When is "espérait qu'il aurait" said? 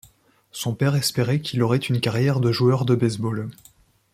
0.95-1.77